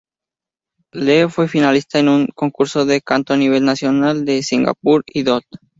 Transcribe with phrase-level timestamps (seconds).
[0.93, 5.43] Lee fue finalista en un concurso de canto a nivel nacional de Singapore Idol.